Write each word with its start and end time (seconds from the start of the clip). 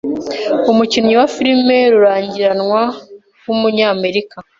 Umukinyi 0.71 1.13
wa 1.19 1.27
filime 1.35 1.77
rurangiranwa 1.93 2.81
w'umunyamerika 3.45 4.35